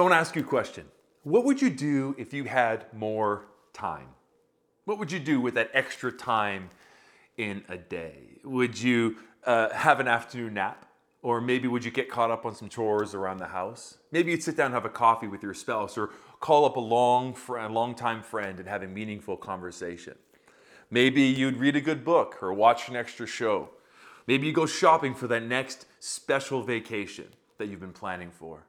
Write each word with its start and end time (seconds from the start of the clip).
So 0.00 0.04
I 0.04 0.08
want 0.08 0.14
to 0.14 0.20
ask 0.20 0.34
you 0.34 0.40
a 0.40 0.46
question. 0.46 0.86
What 1.24 1.44
would 1.44 1.60
you 1.60 1.68
do 1.68 2.14
if 2.16 2.32
you 2.32 2.44
had 2.44 2.86
more 2.94 3.44
time? 3.74 4.06
What 4.86 4.98
would 4.98 5.12
you 5.12 5.18
do 5.18 5.42
with 5.42 5.52
that 5.56 5.70
extra 5.74 6.10
time 6.10 6.70
in 7.36 7.64
a 7.68 7.76
day? 7.76 8.38
Would 8.42 8.80
you 8.80 9.16
uh, 9.44 9.68
have 9.74 10.00
an 10.00 10.08
afternoon 10.08 10.54
nap? 10.54 10.86
Or 11.20 11.42
maybe 11.42 11.68
would 11.68 11.84
you 11.84 11.90
get 11.90 12.08
caught 12.08 12.30
up 12.30 12.46
on 12.46 12.54
some 12.54 12.70
chores 12.70 13.12
around 13.12 13.40
the 13.40 13.48
house? 13.48 13.98
Maybe 14.10 14.30
you'd 14.30 14.42
sit 14.42 14.56
down 14.56 14.68
and 14.68 14.74
have 14.74 14.86
a 14.86 14.88
coffee 14.88 15.26
with 15.26 15.42
your 15.42 15.52
spouse 15.52 15.98
or 15.98 16.08
call 16.40 16.64
up 16.64 16.76
a 16.76 16.80
long, 16.80 17.34
friend, 17.34 17.74
long 17.74 17.94
time 17.94 18.22
friend 18.22 18.58
and 18.58 18.66
have 18.66 18.82
a 18.82 18.88
meaningful 18.88 19.36
conversation. 19.36 20.14
Maybe 20.90 21.24
you'd 21.24 21.58
read 21.58 21.76
a 21.76 21.80
good 21.82 22.06
book 22.06 22.42
or 22.42 22.54
watch 22.54 22.88
an 22.88 22.96
extra 22.96 23.26
show. 23.26 23.68
Maybe 24.26 24.46
you 24.46 24.54
go 24.54 24.64
shopping 24.64 25.14
for 25.14 25.26
that 25.26 25.42
next 25.42 25.84
special 25.98 26.62
vacation 26.62 27.26
that 27.58 27.68
you've 27.68 27.80
been 27.80 27.92
planning 27.92 28.30
for. 28.30 28.64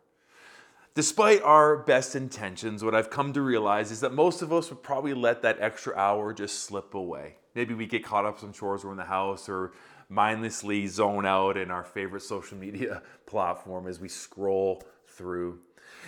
Despite 0.94 1.42
our 1.44 1.78
best 1.78 2.18
intentions, 2.18 2.84
what 2.84 2.94
I've 2.94 3.09
come 3.09 3.31
to 3.34 3.41
realize 3.41 3.91
is 3.91 4.02
that 4.02 4.13
most 4.13 4.41
of 4.41 4.52
us 4.52 4.70
would 4.70 4.84
probably 4.84 5.14
let 5.14 5.41
that 5.44 5.58
extra 5.62 5.95
hour 5.95 6.34
just 6.34 6.64
slip 6.64 6.94
away. 6.94 7.36
Maybe 7.55 7.73
we 7.73 7.86
get 7.86 8.04
caught 8.04 8.26
up 8.26 8.40
some 8.40 8.52
chores 8.52 8.84
around 8.84 8.98
the 8.98 9.05
house 9.05 9.48
or 9.48 9.72
mindlessly 10.09 10.88
zone 10.88 11.26
out 11.26 11.55
in 11.55 11.72
our 11.72 11.86
favorite 11.86 12.23
social 12.23 12.58
media 12.58 13.02
platform 13.26 13.88
as 13.88 14.02
we 14.02 14.09
scroll 14.09 14.84
through. 15.08 15.59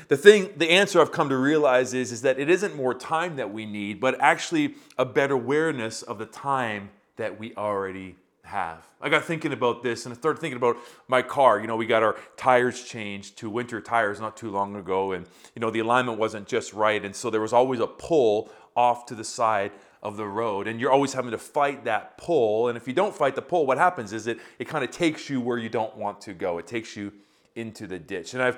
The 0.09 0.17
thing, 0.17 0.49
the 0.57 0.69
answer 0.69 0.99
I've 0.99 1.13
come 1.13 1.29
to 1.29 1.37
realize 1.37 1.93
is, 1.93 2.11
is 2.11 2.21
that 2.23 2.37
it 2.37 2.49
isn't 2.49 2.75
more 2.75 2.93
time 2.93 3.37
that 3.37 3.53
we 3.53 3.65
need, 3.65 4.01
but 4.01 4.19
actually 4.19 4.75
a 4.97 5.05
better 5.05 5.35
awareness 5.35 6.01
of 6.01 6.17
the 6.17 6.25
time 6.25 6.89
that 7.15 7.39
we 7.39 7.53
already 7.55 8.17
have. 8.43 8.85
I 9.01 9.09
got 9.09 9.23
thinking 9.23 9.53
about 9.53 9.83
this 9.83 10.05
and 10.05 10.13
I 10.13 10.17
started 10.17 10.39
thinking 10.39 10.57
about 10.57 10.77
my 11.07 11.21
car. 11.21 11.59
You 11.59 11.67
know, 11.67 11.75
we 11.75 11.85
got 11.85 12.03
our 12.03 12.15
tires 12.37 12.83
changed 12.83 13.37
to 13.37 13.49
winter 13.49 13.81
tires 13.81 14.19
not 14.19 14.37
too 14.37 14.51
long 14.51 14.75
ago, 14.75 15.13
and 15.13 15.25
you 15.55 15.59
know, 15.59 15.71
the 15.71 15.79
alignment 15.79 16.19
wasn't 16.19 16.47
just 16.47 16.73
right, 16.73 17.03
and 17.03 17.15
so 17.15 17.29
there 17.29 17.41
was 17.41 17.53
always 17.53 17.79
a 17.79 17.87
pull 17.87 18.51
off 18.75 19.05
to 19.07 19.15
the 19.15 19.23
side 19.23 19.71
of 20.01 20.17
the 20.17 20.27
road 20.27 20.67
and 20.67 20.81
you're 20.81 20.91
always 20.91 21.13
having 21.13 21.31
to 21.31 21.37
fight 21.37 21.85
that 21.85 22.17
pull 22.17 22.67
and 22.67 22.75
if 22.77 22.87
you 22.87 22.93
don't 22.93 23.15
fight 23.15 23.35
the 23.35 23.41
pull 23.41 23.65
what 23.65 23.77
happens 23.77 24.11
is 24.11 24.27
it 24.27 24.37
it 24.59 24.67
kind 24.67 24.83
of 24.83 24.91
takes 24.91 25.29
you 25.29 25.39
where 25.39 25.57
you 25.57 25.69
don't 25.69 25.95
want 25.95 26.19
to 26.19 26.33
go 26.33 26.57
it 26.57 26.67
takes 26.67 26.97
you 26.97 27.11
into 27.55 27.87
the 27.87 27.97
ditch 27.97 28.33
and 28.33 28.43
i've 28.43 28.57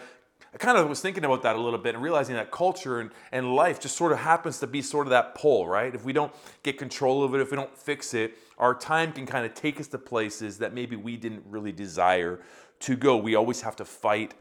I 0.56 0.58
kind 0.58 0.78
of 0.78 0.88
was 0.88 1.02
thinking 1.02 1.26
about 1.26 1.44
that 1.44 1.58
a 1.58 1.60
little 1.60 1.78
bit 1.78 1.96
and 1.96 2.04
realizing 2.04 2.36
that 2.36 2.50
culture 2.50 3.02
and, 3.02 3.12
and 3.34 3.54
life 3.54 3.78
just 3.78 3.98
sort 3.98 4.14
of 4.14 4.20
happens 4.20 4.58
to 4.60 4.68
be 4.68 4.82
sort 4.82 5.06
of 5.06 5.12
that 5.12 5.36
pull, 5.36 5.68
right? 5.68 5.94
If 5.94 6.06
we 6.06 6.14
don't 6.14 6.34
get 6.64 6.78
control 6.78 7.26
of 7.26 7.36
it, 7.36 7.42
if 7.42 7.52
we 7.52 7.58
don't 7.58 7.78
fix 7.78 8.14
it, 8.14 8.38
our 8.58 8.74
time 8.74 9.12
can 9.12 9.26
kind 9.26 9.46
of 9.46 9.54
take 9.54 9.82
us 9.82 9.88
to 9.88 9.98
places 9.98 10.58
that 10.60 10.74
maybe 10.74 10.96
we 10.96 11.18
didn't 11.18 11.44
really 11.50 11.74
desire 11.74 12.40
to 12.80 12.96
go. 12.96 13.18
We 13.18 13.36
always 13.36 13.62
have 13.62 13.76
to 13.76 13.86
fight 13.86 14.34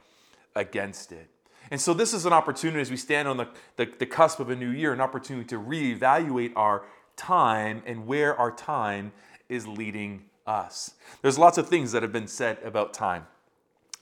against 0.55 1.11
it. 1.11 1.29
And 1.73 1.81
so, 1.81 1.93
this 1.93 2.15
is 2.15 2.27
an 2.27 2.33
opportunity 2.33 2.81
as 2.81 2.93
we 2.93 2.97
stand 2.97 3.27
on 3.27 3.37
the, 3.37 3.49
the, 3.75 3.91
the 3.99 4.07
cusp 4.07 4.39
of 4.39 4.51
a 4.51 4.55
new 4.55 4.71
year, 4.71 4.93
an 4.93 5.01
opportunity 5.01 5.47
to 5.49 5.59
reevaluate 5.59 6.53
our 6.55 6.85
time 7.17 7.83
and 7.87 8.07
where 8.07 8.37
our 8.37 8.53
time 8.53 9.11
is 9.49 9.67
leading 9.67 10.27
us. 10.47 10.93
There's 11.23 11.39
lots 11.39 11.59
of 11.59 11.69
things 11.69 11.91
that 11.91 12.03
have 12.03 12.13
been 12.13 12.29
said 12.29 12.59
about 12.63 12.95
time. 12.95 13.27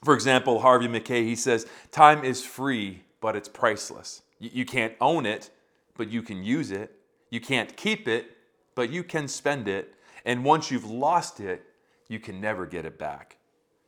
For 0.04 0.14
example, 0.14 0.60
Harvey 0.60 0.88
Mackay, 0.88 1.24
he 1.24 1.36
says, 1.36 1.66
Time 1.90 2.24
is 2.24 2.44
free, 2.44 3.02
but 3.20 3.36
it's 3.36 3.48
priceless. 3.48 4.22
You 4.38 4.64
can't 4.64 4.94
own 5.00 5.26
it, 5.26 5.50
but 5.96 6.10
you 6.10 6.22
can 6.22 6.42
use 6.42 6.70
it. 6.72 6.98
You 7.30 7.40
can't 7.40 7.76
keep 7.76 8.08
it, 8.08 8.36
but 8.74 8.90
you 8.90 9.04
can 9.04 9.28
spend 9.28 9.68
it. 9.68 9.94
And 10.24 10.44
once 10.44 10.70
you've 10.70 10.90
lost 10.90 11.38
it, 11.40 11.64
you 12.08 12.18
can 12.18 12.40
never 12.40 12.66
get 12.66 12.84
it 12.84 12.98
back. 12.98 13.36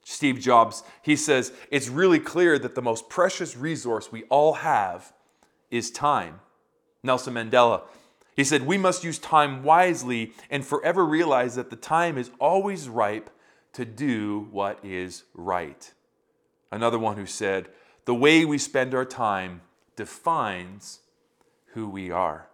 Steve 0.05 0.39
Jobs, 0.39 0.84
he 1.03 1.17
says, 1.17 1.53
it's 1.71 1.89
really 1.89 2.21
clear 2.21 2.59
that 2.59 2.75
the 2.75 2.83
most 2.83 3.09
precious 3.09 3.56
resource 3.56 4.12
we 4.12 4.25
all 4.25 4.55
have 4.55 5.12
is 5.71 5.91
time. 5.91 6.41
Nelson 7.03 7.34
Mandela, 7.34 7.83
he 8.37 8.45
said, 8.45 8.67
we 8.67 8.78
must 8.78 9.03
use 9.03 9.19
time 9.19 9.62
wisely 9.62 10.33
and 10.51 10.65
forever 10.65 11.05
realize 11.05 11.55
that 11.56 11.71
the 11.71 11.77
time 11.77 12.19
is 12.19 12.31
always 12.38 12.88
ripe 12.88 13.31
to 13.72 13.84
do 13.84 14.49
what 14.50 14.78
is 14.84 15.25
right. 15.34 15.93
Another 16.75 16.99
one 16.99 17.17
who 17.17 17.25
said, 17.25 17.69
the 18.05 18.17
way 18.17 18.45
we 18.45 18.59
spend 18.59 18.97
our 18.97 19.05
time 19.05 19.61
defines 19.95 20.99
who 21.67 21.89
we 21.89 22.11
are. 22.11 22.49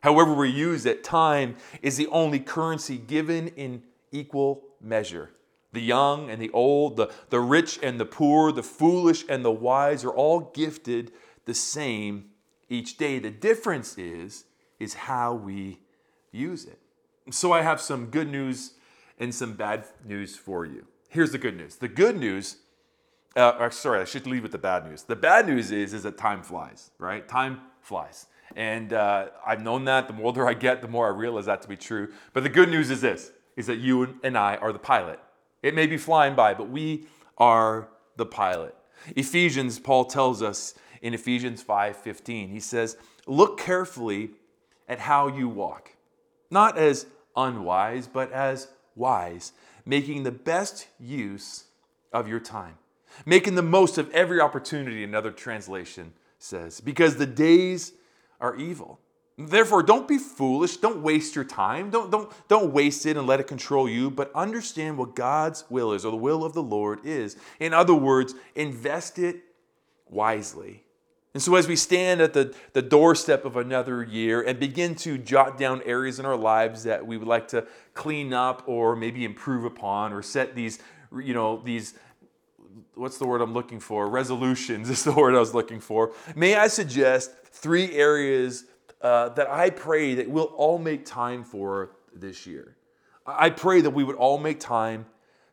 However, 0.00 0.32
we 0.32 0.48
use 0.48 0.86
it, 0.86 1.04
time 1.04 1.56
is 1.82 1.98
the 1.98 2.06
only 2.06 2.40
currency 2.40 2.96
given 2.96 3.48
in 3.48 3.82
equal 4.12 4.62
measure. 4.80 5.32
The 5.74 5.82
young 5.82 6.30
and 6.30 6.40
the 6.40 6.48
old, 6.52 6.96
the, 6.96 7.12
the 7.28 7.40
rich 7.40 7.78
and 7.82 8.00
the 8.00 8.06
poor, 8.06 8.50
the 8.50 8.62
foolish 8.62 9.26
and 9.28 9.44
the 9.44 9.50
wise 9.50 10.04
are 10.04 10.10
all 10.10 10.40
gifted 10.54 11.12
the 11.44 11.52
same 11.52 12.30
each 12.70 12.96
day. 12.96 13.18
The 13.18 13.30
difference 13.30 13.98
is, 13.98 14.44
is 14.78 14.94
how 14.94 15.34
we 15.34 15.80
use 16.32 16.64
it. 16.64 16.78
So 17.30 17.52
I 17.52 17.60
have 17.60 17.82
some 17.82 18.06
good 18.06 18.30
news 18.30 18.72
and 19.18 19.34
some 19.34 19.52
bad 19.52 19.84
news 20.02 20.34
for 20.34 20.64
you. 20.64 20.86
Here's 21.10 21.32
the 21.32 21.38
good 21.38 21.58
news. 21.58 21.76
The 21.76 21.88
good 21.88 22.18
news, 22.18 22.56
uh, 23.36 23.70
sorry, 23.70 24.00
I 24.00 24.04
should 24.04 24.26
leave 24.26 24.42
with 24.42 24.52
the 24.52 24.58
bad 24.58 24.86
news. 24.86 25.02
The 25.02 25.16
bad 25.16 25.46
news 25.46 25.70
is, 25.70 25.94
is 25.94 26.02
that 26.02 26.18
time 26.18 26.42
flies, 26.42 26.90
right? 26.98 27.26
Time 27.28 27.60
flies. 27.80 28.26
And 28.56 28.92
uh, 28.92 29.28
I've 29.46 29.62
known 29.62 29.84
that. 29.84 30.08
The 30.08 30.22
older 30.22 30.48
I 30.48 30.54
get, 30.54 30.82
the 30.82 30.88
more 30.88 31.06
I 31.06 31.16
realize 31.16 31.46
that 31.46 31.62
to 31.62 31.68
be 31.68 31.76
true. 31.76 32.12
But 32.32 32.42
the 32.42 32.48
good 32.48 32.68
news 32.68 32.90
is 32.90 33.00
this, 33.00 33.30
is 33.56 33.66
that 33.66 33.76
you 33.76 34.18
and 34.24 34.36
I 34.36 34.56
are 34.56 34.72
the 34.72 34.78
pilot. 34.78 35.20
It 35.62 35.74
may 35.74 35.86
be 35.86 35.96
flying 35.96 36.34
by, 36.34 36.54
but 36.54 36.68
we 36.68 37.06
are 37.38 37.88
the 38.16 38.26
pilot. 38.26 38.74
Ephesians, 39.16 39.78
Paul 39.78 40.04
tells 40.04 40.42
us 40.42 40.74
in 41.00 41.14
Ephesians 41.14 41.62
5:15, 41.62 42.50
he 42.50 42.60
says, 42.60 42.96
"Look 43.26 43.58
carefully 43.58 44.32
at 44.88 44.98
how 44.98 45.28
you 45.28 45.48
walk, 45.48 45.96
not 46.50 46.76
as 46.76 47.06
unwise, 47.36 48.08
but 48.08 48.30
as 48.32 48.68
wise, 48.94 49.52
making 49.86 50.24
the 50.24 50.32
best 50.32 50.88
use 50.98 51.64
of 52.12 52.28
your 52.28 52.40
time, 52.40 52.76
making 53.26 53.54
the 53.54 53.62
most 53.62 53.98
of 53.98 54.10
every 54.12 54.40
opportunity." 54.40 55.04
Another 55.04 55.30
translation 55.30 56.12
says, 56.38 56.80
"Because 56.80 57.16
the 57.16 57.26
days 57.26 57.92
are 58.40 58.56
evil." 58.56 59.00
Therefore, 59.48 59.82
don't 59.82 60.06
be 60.06 60.18
foolish. 60.18 60.76
Don't 60.76 61.02
waste 61.02 61.34
your 61.34 61.44
time. 61.44 61.90
Don't, 61.90 62.10
don't, 62.10 62.30
don't 62.48 62.72
waste 62.72 63.06
it 63.06 63.16
and 63.16 63.26
let 63.26 63.40
it 63.40 63.46
control 63.46 63.88
you, 63.88 64.10
but 64.10 64.30
understand 64.34 64.98
what 64.98 65.14
God's 65.14 65.64
will 65.70 65.92
is 65.92 66.04
or 66.04 66.10
the 66.10 66.16
will 66.16 66.44
of 66.44 66.52
the 66.52 66.62
Lord 66.62 67.00
is. 67.04 67.36
In 67.58 67.72
other 67.72 67.94
words, 67.94 68.34
invest 68.54 69.18
it 69.18 69.42
wisely. 70.08 70.84
And 71.32 71.42
so, 71.42 71.54
as 71.54 71.68
we 71.68 71.76
stand 71.76 72.20
at 72.20 72.32
the, 72.32 72.54
the 72.72 72.82
doorstep 72.82 73.44
of 73.44 73.56
another 73.56 74.02
year 74.02 74.42
and 74.42 74.58
begin 74.58 74.96
to 74.96 75.16
jot 75.16 75.56
down 75.56 75.80
areas 75.86 76.18
in 76.18 76.26
our 76.26 76.36
lives 76.36 76.82
that 76.82 77.06
we 77.06 77.16
would 77.16 77.28
like 77.28 77.48
to 77.48 77.66
clean 77.94 78.34
up 78.34 78.64
or 78.66 78.96
maybe 78.96 79.24
improve 79.24 79.64
upon 79.64 80.12
or 80.12 80.22
set 80.22 80.56
these, 80.56 80.80
you 81.16 81.32
know, 81.32 81.62
these 81.64 81.94
what's 82.94 83.18
the 83.18 83.26
word 83.26 83.40
I'm 83.40 83.54
looking 83.54 83.80
for? 83.80 84.08
Resolutions 84.08 84.90
is 84.90 85.04
the 85.04 85.12
word 85.16 85.34
I 85.34 85.38
was 85.38 85.54
looking 85.54 85.80
for. 85.80 86.12
May 86.34 86.54
I 86.54 86.68
suggest 86.68 87.32
three 87.44 87.92
areas 87.92 88.64
uh, 89.00 89.30
that 89.30 89.48
I 89.50 89.70
pray 89.70 90.14
that 90.14 90.28
we'll 90.28 90.44
all 90.44 90.78
make 90.78 91.06
time 91.06 91.44
for 91.44 91.92
this 92.14 92.46
year. 92.46 92.76
I 93.26 93.50
pray 93.50 93.80
that 93.80 93.90
we 93.90 94.04
would 94.04 94.16
all 94.16 94.38
make 94.38 94.60
time 94.60 95.06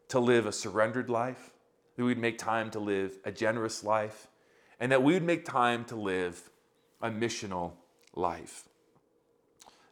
to 0.10 0.20
live 0.20 0.46
a 0.46 0.52
surrendered 0.52 1.10
life, 1.10 1.52
that 1.96 2.04
we'd 2.04 2.18
make 2.18 2.38
time 2.38 2.72
to 2.72 2.80
live 2.80 3.18
a 3.26 3.32
generous 3.32 3.84
life, 3.84 4.28
and 4.80 4.92
that 4.92 5.04
we 5.04 5.14
would 5.14 5.24
make 5.24 5.46
time 5.46 5.86
to 5.86 5.96
live 5.96 6.50
a 7.02 7.10
missional 7.10 7.74
life. 8.16 8.68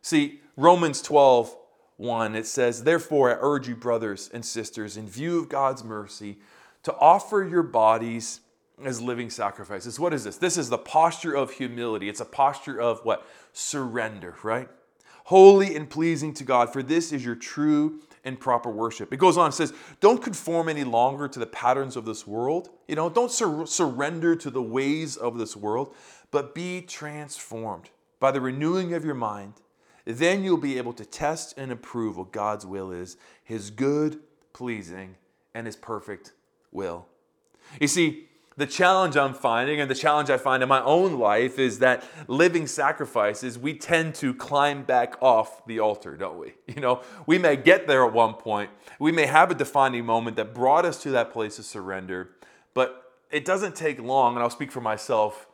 See, 0.01 0.41
Romans 0.55 1.01
12, 1.01 1.55
1, 1.97 2.35
it 2.35 2.47
says, 2.47 2.83
Therefore, 2.83 3.31
I 3.31 3.37
urge 3.39 3.67
you, 3.67 3.75
brothers 3.75 4.29
and 4.33 4.45
sisters, 4.45 4.97
in 4.97 5.07
view 5.07 5.39
of 5.39 5.49
God's 5.49 5.83
mercy, 5.83 6.39
to 6.85 6.95
offer 6.99 7.43
your 7.43 7.63
bodies 7.63 8.41
as 8.83 9.01
living 9.01 9.31
sacrifices. 9.31 9.99
What 9.99 10.13
is 10.13 10.23
this? 10.23 10.37
This 10.37 10.55
is 10.55 10.69
the 10.69 10.77
posture 10.77 11.33
of 11.33 11.51
humility. 11.51 12.09
It's 12.09 12.19
a 12.19 12.25
posture 12.25 12.79
of 12.79 12.99
what? 13.03 13.27
Surrender, 13.53 14.35
right? 14.43 14.69
Holy 15.25 15.75
and 15.75 15.89
pleasing 15.89 16.31
to 16.35 16.43
God, 16.43 16.71
for 16.71 16.83
this 16.83 17.11
is 17.11 17.25
your 17.25 17.35
true 17.35 18.01
and 18.23 18.39
proper 18.39 18.69
worship. 18.69 19.11
It 19.11 19.17
goes 19.17 19.35
on, 19.35 19.49
it 19.49 19.53
says, 19.53 19.73
Don't 19.99 20.21
conform 20.21 20.69
any 20.69 20.83
longer 20.83 21.27
to 21.27 21.39
the 21.39 21.47
patterns 21.47 21.95
of 21.95 22.05
this 22.05 22.27
world. 22.27 22.69
You 22.87 22.95
know, 22.95 23.09
don't 23.09 23.31
sur- 23.31 23.65
surrender 23.65 24.35
to 24.35 24.51
the 24.51 24.61
ways 24.61 25.17
of 25.17 25.39
this 25.39 25.55
world, 25.55 25.95
but 26.29 26.53
be 26.53 26.81
transformed 26.81 27.89
by 28.19 28.29
the 28.31 28.41
renewing 28.41 28.93
of 28.93 29.03
your 29.03 29.15
mind. 29.15 29.53
Then 30.05 30.43
you'll 30.43 30.57
be 30.57 30.77
able 30.77 30.93
to 30.93 31.05
test 31.05 31.57
and 31.57 31.71
approve 31.71 32.17
what 32.17 32.31
God's 32.31 32.65
will 32.65 32.91
is, 32.91 33.17
his 33.43 33.71
good, 33.71 34.19
pleasing, 34.53 35.15
and 35.55 35.65
his 35.65 35.75
perfect 35.75 36.33
will. 36.75 37.07
You 37.81 37.87
see, 37.87 38.27
the 38.57 38.65
challenge 38.65 39.17
I'm 39.17 39.33
finding 39.33 39.81
and 39.81 39.91
the 39.91 39.95
challenge 39.95 40.29
I 40.29 40.37
find 40.37 40.63
in 40.63 40.69
my 40.69 40.81
own 40.81 41.19
life 41.19 41.59
is 41.59 41.79
that 41.79 42.03
living 42.27 42.67
sacrifices, 42.67 43.59
we 43.59 43.73
tend 43.73 44.15
to 44.15 44.33
climb 44.33 44.83
back 44.83 45.21
off 45.21 45.65
the 45.65 45.79
altar, 45.79 46.15
don't 46.15 46.37
we? 46.37 46.53
You 46.75 46.81
know, 46.81 47.01
we 47.25 47.37
may 47.37 47.55
get 47.55 47.87
there 47.87 48.05
at 48.05 48.13
one 48.13 48.33
point, 48.33 48.69
we 48.99 49.11
may 49.11 49.25
have 49.25 49.51
a 49.51 49.55
defining 49.55 50.05
moment 50.05 50.35
that 50.37 50.53
brought 50.53 50.85
us 50.85 51.01
to 51.03 51.11
that 51.11 51.31
place 51.31 51.59
of 51.59 51.65
surrender, 51.65 52.31
but 52.73 53.13
it 53.31 53.45
doesn't 53.45 53.75
take 53.75 53.99
long, 53.99 54.35
and 54.35 54.43
I'll 54.43 54.49
speak 54.49 54.71
for 54.71 54.81
myself, 54.81 55.47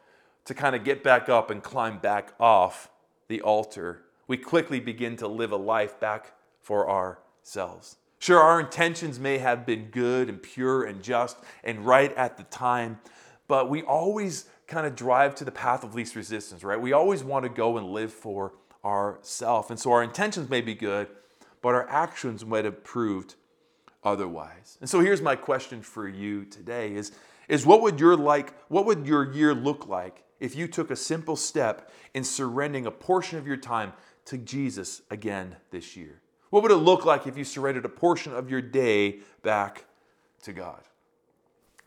to 0.46 0.54
kind 0.54 0.76
of 0.76 0.84
get 0.84 1.04
back 1.04 1.30
up 1.30 1.52
and 1.52 1.62
climb 1.62 2.00
back 2.00 2.34
off 2.40 2.90
the 3.28 3.42
altar, 3.42 4.04
we 4.28 4.38
quickly 4.38 4.80
begin 4.80 5.16
to 5.18 5.28
live 5.28 5.52
a 5.52 5.58
life 5.58 6.00
back 6.00 6.34
for 6.62 6.90
ourselves. 6.90 7.98
Sure, 8.22 8.40
our 8.40 8.60
intentions 8.60 9.20
may 9.20 9.40
have 9.40 9.66
been 9.66 9.86
good 9.86 10.30
and 10.30 10.44
pure 10.44 10.84
and 10.84 11.02
just 11.02 11.38
and 11.64 11.84
right 11.84 12.14
at 12.14 12.38
the 12.38 12.44
time, 12.44 13.00
but 13.48 13.68
we 13.68 13.82
always 13.82 14.46
kind 14.68 14.86
of 14.86 14.96
drive 14.96 15.34
to 15.34 15.44
the 15.44 15.52
path 15.52 15.84
of 15.84 15.96
least 15.96 16.16
resistance, 16.16 16.64
right? 16.64 16.80
We 16.80 16.94
always 16.94 17.24
want 17.24 17.46
to 17.46 17.50
go 17.50 17.78
and 17.78 17.88
live 17.88 18.14
for 18.14 18.54
ourselves. 18.86 19.72
And 19.72 19.80
so 19.80 19.92
our 19.92 20.04
intentions 20.04 20.52
may 20.52 20.62
be 20.62 20.76
good, 20.76 21.08
but 21.64 21.70
our 21.70 21.90
actions 21.90 22.46
might 22.46 22.64
have 22.64 22.84
proved 22.84 23.34
otherwise. 24.04 24.78
And 24.82 24.88
so 24.88 25.00
here's 25.00 25.22
my 25.24 25.36
question 25.36 25.82
for 25.82 26.08
you 26.08 26.46
today 26.46 26.94
is, 26.94 27.14
is 27.48 27.66
what 27.66 27.82
would 27.82 28.00
your 28.00 28.16
like 28.16 28.54
what 28.70 28.86
would 28.86 29.08
your 29.08 29.34
year 29.34 29.56
look 29.56 29.88
like 29.88 30.24
if 30.40 30.56
you 30.56 30.68
took 30.68 30.92
a 30.92 30.96
simple 30.96 31.36
step 31.36 31.92
in 32.14 32.24
surrendering 32.24 32.86
a 32.86 32.92
portion 32.92 33.40
of 33.40 33.48
your 33.48 33.58
time 33.58 33.94
to 34.26 34.38
Jesus 34.38 35.02
again 35.10 35.56
this 35.72 35.98
year? 35.98 36.21
What 36.52 36.64
would 36.64 36.72
it 36.72 36.76
look 36.76 37.06
like 37.06 37.26
if 37.26 37.38
you 37.38 37.46
surrendered 37.46 37.86
a 37.86 37.90
portion 37.90 38.34
of 38.34 38.52
your 38.52 38.62
day 38.62 39.20
back 39.42 39.86
to 40.44 40.54
God? 40.54 40.82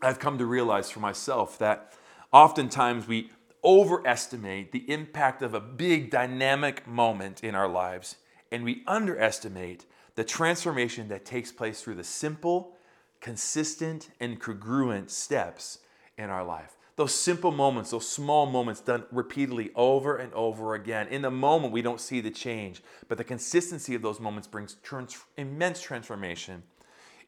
I've 0.02 0.18
come 0.18 0.38
to 0.38 0.46
realize 0.46 0.90
for 0.90 1.00
myself 1.00 1.58
that 1.58 1.92
oftentimes 2.32 3.06
we 3.06 3.30
overestimate 3.62 4.72
the 4.72 4.90
impact 4.90 5.42
of 5.42 5.54
a 5.54 5.60
big 5.60 6.10
dynamic 6.10 6.86
moment 6.86 7.44
in 7.44 7.54
our 7.54 7.68
lives 7.68 8.16
and 8.50 8.64
we 8.64 8.82
underestimate 8.86 9.84
the 10.14 10.24
transformation 10.24 11.08
that 11.08 11.26
takes 11.26 11.52
place 11.52 11.82
through 11.82 11.96
the 11.96 12.04
simple, 12.04 12.76
consistent, 13.20 14.10
and 14.18 14.40
congruent 14.40 15.10
steps 15.10 15.78
in 16.16 16.30
our 16.30 16.44
life. 16.44 16.76
Those 16.96 17.12
simple 17.12 17.50
moments, 17.50 17.90
those 17.90 18.08
small 18.08 18.46
moments 18.46 18.80
done 18.80 19.04
repeatedly 19.10 19.70
over 19.74 20.16
and 20.16 20.32
over 20.32 20.74
again. 20.74 21.08
In 21.08 21.22
the 21.22 21.30
moment, 21.30 21.72
we 21.72 21.82
don't 21.82 22.00
see 22.00 22.20
the 22.20 22.30
change, 22.30 22.82
but 23.08 23.18
the 23.18 23.24
consistency 23.24 23.96
of 23.96 24.02
those 24.02 24.20
moments 24.20 24.46
brings 24.46 24.74
trans- 24.82 25.24
immense 25.36 25.82
transformation 25.82 26.62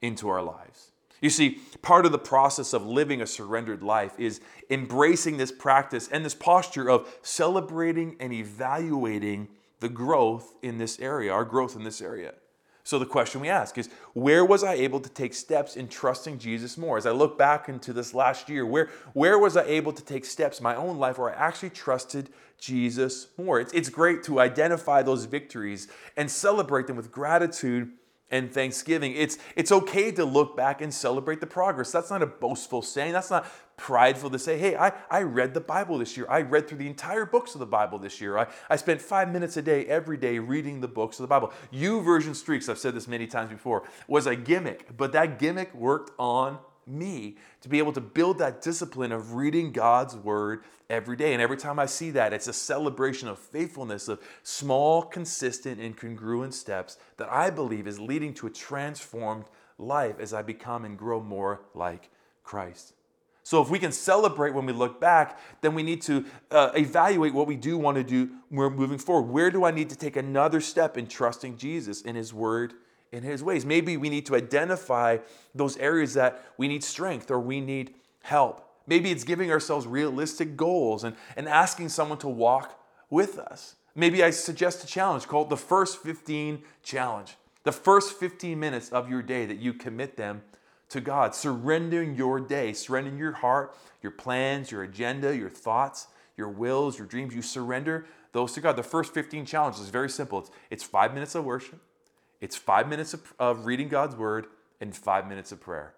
into 0.01 0.29
our 0.29 0.43
lives. 0.43 0.93
You 1.21 1.31
see, 1.31 1.61
part 1.83 2.07
of 2.07 2.13
the 2.13 2.19
process 2.19 2.73
of 2.73 2.87
living 2.87 3.23
a 3.23 3.27
surrendered 3.27 3.83
life 3.83 4.13
is 4.19 4.41
embracing 4.71 5.39
this 5.39 5.51
practice 5.51 6.09
and 6.13 6.25
this 6.25 6.35
posture 6.35 6.89
of 6.89 7.09
celebrating 7.23 8.17
and 8.21 8.33
evaluating 8.33 9.49
the 9.81 9.89
growth 9.89 10.55
in 10.63 10.79
this 10.79 11.01
area, 11.01 11.33
our 11.33 11.45
growth 11.45 11.75
in 11.75 11.85
this 11.85 12.01
area. 12.01 12.35
So 12.87 13.01
the 13.01 13.05
question 13.05 13.41
we 13.41 13.49
ask 13.49 13.79
is 13.79 13.89
where 14.13 14.45
was 14.45 14.63
I 14.63 14.75
able 14.75 15.01
to 15.01 15.09
take 15.09 15.35
steps 15.35 15.75
in 15.75 15.89
trusting 15.89 16.39
Jesus 16.39 16.79
more? 16.79 16.97
As 16.97 17.05
I 17.05 17.11
look 17.11 17.37
back 17.37 17.69
into 17.69 17.93
this 17.93 18.15
last 18.15 18.49
year, 18.49 18.65
where, 18.65 18.91
where 19.13 19.41
was 19.41 19.57
I 19.57 19.65
able 19.65 19.93
to 19.93 20.05
take 20.05 20.25
steps 20.25 20.61
in 20.61 20.63
my 20.63 20.77
own 20.77 20.97
life 20.97 21.19
where 21.19 21.35
I 21.35 21.35
actually 21.35 21.71
trusted 21.71 22.31
Jesus 22.61 23.27
more? 23.37 23.59
It's, 23.59 23.73
it's 23.73 23.89
great 23.89 24.23
to 24.25 24.39
identify 24.39 25.03
those 25.03 25.25
victories 25.25 25.89
and 26.17 26.31
celebrate 26.31 26.87
them 26.87 26.95
with 26.95 27.11
gratitude 27.11 27.91
and 28.31 28.53
thanksgiving. 28.53 29.15
It's, 29.17 29.37
it's 29.57 29.73
okay 29.73 30.13
to 30.13 30.25
look 30.25 30.57
back 30.57 30.81
and 30.81 30.95
celebrate 30.95 31.41
the 31.41 31.47
progress. 31.49 31.91
That's 31.91 32.11
not 32.11 32.23
a 32.23 32.27
boastful 32.27 32.83
saying. 32.83 33.13
That's 33.13 33.31
not 33.31 33.47
prideful 33.77 34.31
to 34.31 34.39
say, 34.39 34.59
hey, 34.59 34.77
I, 34.77 34.93
I 35.11 35.23
read 35.23 35.55
the 35.55 35.61
Bible 35.61 35.99
this 35.99 36.17
year. 36.17 36.27
I 36.29 36.43
read 36.43 36.69
through 36.69 36.79
the 36.79 36.87
entire 36.87 37.27
books 37.27 37.55
of 37.55 37.59
the 37.59 37.67
Bible 37.67 37.99
this 37.99 38.21
year. 38.21 38.39
I, 38.39 38.47
I 38.71 38.77
spent 38.77 39.03
five 39.03 39.31
minutes 39.31 39.57
a 39.57 39.63
day 39.63 39.85
every 39.87 40.17
day 40.17 40.39
reading 40.39 40.81
the 40.81 40.89
books 40.89 41.19
of 41.19 41.25
the 41.25 41.29
Bible. 41.29 41.53
YouVersion 41.73 42.35
Streaks, 42.35 42.69
I've 42.69 42.79
said 42.79 42.95
this 42.95 43.07
many 43.07 43.27
times 43.27 43.51
before, 43.51 43.85
was 44.09 44.27
a 44.27 44.35
gimmick, 44.35 44.97
but 44.97 45.13
that 45.13 45.39
gimmick 45.39 45.75
worked 45.75 46.13
on 46.19 46.59
me 46.87 47.37
to 47.61 47.69
be 47.69 47.79
able 47.79 47.93
to 47.93 48.01
build 48.01 48.39
that 48.39 48.63
discipline 48.63 49.13
of 49.13 49.35
reading 49.35 49.73
God's 49.73 50.17
word 50.17 50.63
every 50.89 51.17
day. 51.17 51.33
And 51.33 51.43
every 51.43 51.57
time 51.57 51.79
I 51.79 51.87
see 51.87 52.11
that, 52.13 52.33
it's 52.33 52.47
a 52.47 52.53
celebration 52.53 53.29
of 53.29 53.39
faithfulness, 53.39 54.09
of 54.09 54.21
small, 54.43 55.03
consistent, 55.03 55.81
and 55.81 55.97
congruent 55.97 56.55
steps 56.55 56.97
that 57.17 57.31
I 57.31 57.51
believe 57.51 57.87
is 57.87 57.99
leading 57.99 58.33
to 58.35 58.47
a 58.47 58.51
transformed 58.51 59.47
life 59.79 60.21
as 60.21 60.33
I 60.33 60.43
become 60.43 60.85
and 60.85 60.97
grow 60.97 61.21
more 61.21 61.63
like 61.75 62.09
Christ. 62.45 62.95
So, 63.47 63.63
if 63.63 63.71
we 63.71 63.79
can 63.79 63.93
celebrate 63.93 64.55
when 64.55 64.67
we 64.67 64.73
look 64.73 65.01
back, 65.01 65.39
then 65.61 65.77
we 65.77 65.85
need 65.85 66.03
to 66.03 66.25
uh, 66.51 66.73
evaluate 66.75 67.33
what 67.33 67.47
we 67.47 67.55
do 67.55 67.79
want 67.79 67.97
to 67.97 68.03
do 68.03 68.27
when 68.49 68.59
we're 68.59 68.71
moving 68.71 68.99
forward. 68.99 69.31
Where 69.31 69.53
do 69.53 69.65
I 69.65 69.71
need 69.71 69.89
to 69.91 69.97
take 69.97 70.17
another 70.17 70.61
step 70.61 70.99
in 70.99 71.07
trusting 71.07 71.57
Jesus 71.57 72.03
in 72.03 72.17
His 72.17 72.35
Word 72.35 72.75
in 73.13 73.23
his 73.23 73.41
ways. 73.41 73.65
Maybe 73.65 73.97
we 73.97 74.11
need 74.11 74.27
to 74.27 74.35
identify 74.35 75.19
those 75.55 75.77
areas 75.77 76.15
that 76.15 76.45
we 76.59 76.67
need 76.67 76.83
strength 76.83 77.31
or 77.31 77.39
we 77.39 77.61
need 77.61 77.95
help. 78.23 78.69
Maybe 78.85 79.13
it's 79.13 79.23
giving 79.23 79.53
ourselves 79.53 79.87
realistic 79.87 80.57
goals 80.57 81.05
and, 81.05 81.15
and 81.37 81.49
asking 81.49 81.91
someone 81.91 82.19
to 82.19 82.29
walk 82.29 82.81
with 83.09 83.39
us. 83.39 83.77
Maybe 83.95 84.25
I 84.25 84.31
suggest 84.31 84.83
a 84.83 84.89
challenge 84.89 85.29
called 85.29 85.51
the 85.51 85.57
First 85.57 86.03
15 86.03 86.65
Challenge. 86.83 87.37
The 87.63 87.71
first 87.71 88.19
15 88.19 88.59
minutes 88.59 88.91
of 88.91 89.09
your 89.09 89.23
day 89.23 89.47
that 89.47 89.59
you 89.59 89.73
commit 89.73 90.17
them 90.17 90.43
to 90.89 91.01
God, 91.01 91.35
surrendering 91.35 92.15
your 92.15 92.41
day, 92.41 92.73
surrendering 92.73 93.19
your 93.19 93.33
heart, 93.33 93.77
your 94.03 94.13
plans, 94.13 94.71
your 94.71 94.83
agenda, 94.83 95.37
your 95.37 95.51
thoughts, 95.51 96.07
your 96.37 96.49
wills, 96.49 96.99
your 96.99 97.07
dreams. 97.07 97.35
You 97.35 97.43
surrender 97.43 98.07
those 98.33 98.53
to 98.53 98.61
God. 98.61 98.77
The 98.77 98.83
first 98.83 99.13
15 99.15 99.47
challenges 99.47 99.81
is 99.81 99.89
very 99.89 100.11
simple. 100.11 100.41
It's, 100.41 100.51
it's 100.71 100.85
five 100.85 101.15
minutes 101.15 101.35
of 101.35 101.45
worship, 101.45 101.81
it's 102.41 102.57
five 102.57 102.89
minutes 102.89 103.15
of, 103.15 103.35
of 103.39 103.67
reading 103.67 103.89
God's 103.89 104.15
word 104.15 104.47
and 104.81 104.95
five 104.95 105.27
minutes 105.27 105.53
of 105.53 105.61
prayer. 105.61 105.95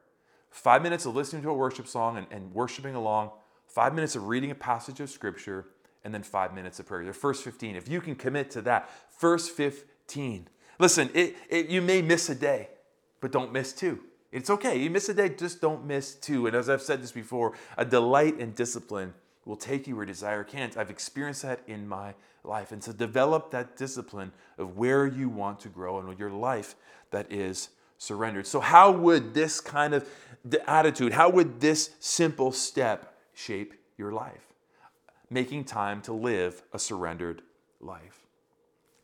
Five 0.51 0.83
minutes 0.83 1.05
of 1.05 1.15
listening 1.15 1.43
to 1.43 1.51
a 1.51 1.55
worship 1.55 1.87
song 1.87 2.17
and, 2.17 2.27
and 2.31 2.55
worshiping 2.55 2.95
along, 2.95 3.31
five 3.67 3.95
minutes 3.95 4.17
of 4.17 4.29
reading 4.29 4.51
a 4.51 4.55
passage 4.55 5.01
of 5.01 5.11
scripture, 5.11 5.67
and 6.05 6.15
then 6.15 6.23
five 6.23 6.55
minutes 6.55 6.81
of 6.81 6.87
prayer. 6.87 7.05
The 7.05 7.13
first 7.13 7.45
15. 7.45 7.77
If 7.77 7.89
you 7.89 8.01
can 8.01 8.15
commit 8.15 8.51
to 8.53 8.63
that, 8.63 8.89
first 9.11 9.51
15. 9.51 10.49
Listen, 10.79 11.11
it, 11.13 11.37
it, 11.51 11.69
you 11.69 11.83
may 11.83 12.01
miss 12.01 12.31
a 12.31 12.35
day, 12.35 12.69
but 13.21 13.33
don't 13.33 13.53
miss 13.53 13.73
two. 13.73 14.01
It's 14.31 14.51
okay. 14.51 14.79
You 14.79 14.91
miss 14.91 15.09
a 15.09 15.15
day, 15.15 15.31
just 15.31 15.61
don't 15.61 15.85
miss 15.87 16.15
two. 16.15 16.47
And 16.47 16.55
as 16.55 16.69
I've 16.69 16.83
said 16.83 17.03
this 17.03 17.13
before, 17.13 17.55
a 17.77 17.85
delight 17.85 18.39
and 18.39 18.55
discipline 18.55 19.15
will 19.45 19.57
take 19.57 19.87
you 19.87 19.97
where 19.97 20.05
desire 20.05 20.45
can't. 20.45 20.77
I've 20.77 20.91
experienced 20.91 21.43
that 21.43 21.61
in 21.67 21.89
my 21.89 22.15
life. 22.45 22.71
And 22.73 22.83
to 22.83 22.93
develop 22.93 23.51
that 23.53 23.77
discipline 23.77 24.33
of 24.59 24.77
where 24.77 25.07
you 25.07 25.29
want 25.29 25.61
to 25.61 25.69
grow 25.69 25.99
and 25.99 26.19
your 26.19 26.31
life 26.31 26.75
that 27.11 27.33
is 27.33 27.71
surrendered. 27.97 28.47
So, 28.47 28.61
how 28.61 28.91
would 28.91 29.35
this 29.35 29.61
kind 29.61 29.95
of 29.95 30.09
attitude, 30.67 31.13
how 31.13 31.31
would 31.31 31.61
this 31.61 31.91
simple 31.99 32.53
step 32.53 33.15
shape 33.35 33.75
your 33.97 34.13
life? 34.13 34.53
Making 35.31 35.65
time 35.65 36.01
to 36.03 36.13
live 36.13 36.63
a 36.73 36.79
surrendered 36.79 37.43
life. 37.81 38.27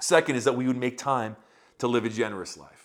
Second 0.00 0.36
is 0.36 0.44
that 0.44 0.56
we 0.56 0.66
would 0.66 0.76
make 0.76 0.98
time 0.98 1.36
to 1.78 1.88
live 1.88 2.04
a 2.04 2.08
generous 2.08 2.56
life. 2.56 2.83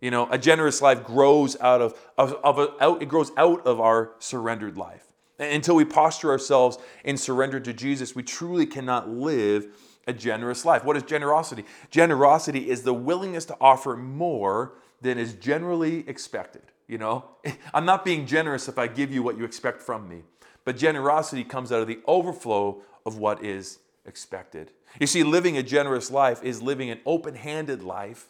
You 0.00 0.10
know, 0.10 0.28
a 0.30 0.38
generous 0.38 0.80
life 0.80 1.04
grows 1.04 1.60
out 1.60 1.82
of, 1.82 1.98
of, 2.16 2.34
of 2.42 2.58
a, 2.58 2.68
out, 2.82 3.02
it 3.02 3.08
grows 3.08 3.32
out 3.36 3.66
of 3.66 3.80
our 3.80 4.12
surrendered 4.18 4.76
life. 4.76 5.06
Until 5.38 5.74
we 5.74 5.84
posture 5.84 6.30
ourselves 6.30 6.78
in 7.04 7.16
surrender 7.16 7.60
to 7.60 7.72
Jesus, 7.72 8.14
we 8.14 8.22
truly 8.22 8.66
cannot 8.66 9.08
live 9.08 9.68
a 10.06 10.12
generous 10.12 10.64
life. 10.64 10.84
What 10.84 10.96
is 10.96 11.02
generosity? 11.02 11.64
Generosity 11.90 12.70
is 12.70 12.82
the 12.82 12.94
willingness 12.94 13.44
to 13.46 13.56
offer 13.60 13.96
more 13.96 14.74
than 15.00 15.18
is 15.18 15.34
generally 15.34 16.08
expected. 16.08 16.62
You 16.88 16.98
know, 16.98 17.24
I'm 17.74 17.84
not 17.84 18.04
being 18.04 18.26
generous 18.26 18.68
if 18.68 18.78
I 18.78 18.86
give 18.86 19.12
you 19.12 19.22
what 19.22 19.38
you 19.38 19.44
expect 19.44 19.82
from 19.82 20.08
me, 20.08 20.22
but 20.64 20.76
generosity 20.76 21.44
comes 21.44 21.72
out 21.72 21.80
of 21.80 21.86
the 21.86 22.00
overflow 22.06 22.82
of 23.06 23.18
what 23.18 23.44
is 23.44 23.78
expected. 24.04 24.72
You 24.98 25.06
see, 25.06 25.22
living 25.22 25.56
a 25.56 25.62
generous 25.62 26.10
life 26.10 26.42
is 26.42 26.60
living 26.62 26.90
an 26.90 27.00
open 27.06 27.34
handed 27.34 27.82
life 27.82 28.26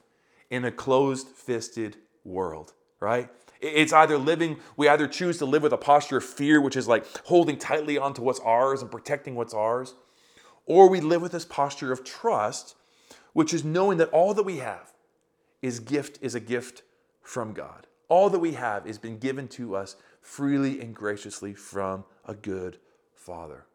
in 0.50 0.64
a 0.64 0.72
closed 0.72 1.28
fisted 1.28 1.96
world, 2.24 2.74
right? 2.98 3.30
It's 3.60 3.92
either 3.92 4.18
living, 4.18 4.58
we 4.76 4.88
either 4.88 5.06
choose 5.06 5.38
to 5.38 5.44
live 5.44 5.62
with 5.62 5.72
a 5.72 5.78
posture 5.78 6.16
of 6.16 6.24
fear, 6.24 6.60
which 6.60 6.76
is 6.76 6.88
like 6.88 7.06
holding 7.26 7.58
tightly 7.58 7.98
onto 7.98 8.22
what's 8.22 8.40
ours 8.40 8.82
and 8.82 8.90
protecting 8.90 9.34
what's 9.34 9.54
ours, 9.54 9.94
or 10.66 10.88
we 10.88 11.00
live 11.00 11.22
with 11.22 11.32
this 11.32 11.44
posture 11.44 11.92
of 11.92 12.04
trust, 12.04 12.74
which 13.32 13.54
is 13.54 13.64
knowing 13.64 13.98
that 13.98 14.10
all 14.10 14.34
that 14.34 14.42
we 14.42 14.58
have 14.58 14.92
is 15.62 15.78
gift 15.78 16.18
is 16.22 16.34
a 16.34 16.40
gift 16.40 16.82
from 17.22 17.52
God. 17.52 17.86
All 18.08 18.30
that 18.30 18.38
we 18.38 18.52
have 18.52 18.86
has 18.86 18.98
been 18.98 19.18
given 19.18 19.46
to 19.48 19.76
us 19.76 19.96
freely 20.20 20.80
and 20.80 20.94
graciously 20.94 21.54
from 21.54 22.04
a 22.26 22.34
good 22.34 22.78
Father. 23.14 23.66